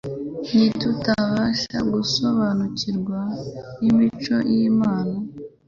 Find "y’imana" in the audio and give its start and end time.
4.51-5.15